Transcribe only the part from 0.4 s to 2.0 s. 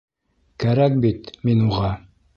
Кәрәк бит мин уға...